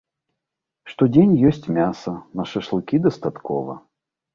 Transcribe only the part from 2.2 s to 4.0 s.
на шашлыкі дастаткова.